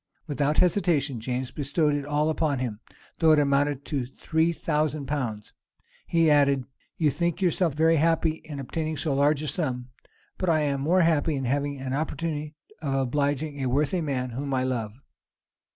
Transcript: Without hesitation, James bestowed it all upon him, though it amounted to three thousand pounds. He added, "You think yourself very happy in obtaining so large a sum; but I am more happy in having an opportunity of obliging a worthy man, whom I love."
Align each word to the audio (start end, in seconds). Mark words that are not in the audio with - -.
Without 0.25 0.57
hesitation, 0.57 1.19
James 1.21 1.51
bestowed 1.51 1.93
it 1.93 2.07
all 2.07 2.31
upon 2.31 2.57
him, 2.57 2.79
though 3.19 3.33
it 3.33 3.37
amounted 3.37 3.85
to 3.85 4.07
three 4.07 4.51
thousand 4.51 5.05
pounds. 5.05 5.53
He 6.07 6.27
added, 6.31 6.65
"You 6.97 7.11
think 7.11 7.39
yourself 7.39 7.75
very 7.75 7.97
happy 7.97 8.41
in 8.43 8.59
obtaining 8.59 8.97
so 8.97 9.13
large 9.13 9.43
a 9.43 9.47
sum; 9.47 9.89
but 10.39 10.49
I 10.49 10.61
am 10.61 10.81
more 10.81 11.01
happy 11.01 11.35
in 11.35 11.45
having 11.45 11.79
an 11.79 11.93
opportunity 11.93 12.55
of 12.81 12.95
obliging 12.95 13.59
a 13.61 13.69
worthy 13.69 14.01
man, 14.01 14.31
whom 14.31 14.51
I 14.55 14.63
love." 14.63 14.91